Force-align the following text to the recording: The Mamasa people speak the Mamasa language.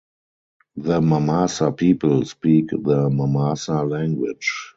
The 0.77 0.99
Mamasa 0.99 1.77
people 1.77 2.25
speak 2.25 2.69
the 2.71 2.77
Mamasa 3.11 3.87
language. 3.87 4.51